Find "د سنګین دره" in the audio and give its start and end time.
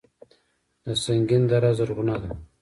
0.85-1.71